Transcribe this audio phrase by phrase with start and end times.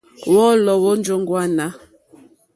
[0.33, 1.65] Wɔ́ɔ̌lɔ̀ wó jóŋɡwânà.